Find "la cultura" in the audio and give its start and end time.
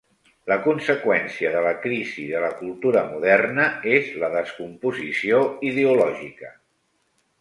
2.45-3.03